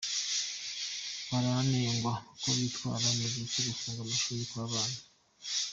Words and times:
Baranengwa 1.29 2.13
uko 2.33 2.47
bitwara 2.57 3.07
mugihe 3.17 3.45
cyo 3.51 3.61
gufunga 3.69 3.99
amashuri 4.03 4.43
kw’abana. 4.49 4.99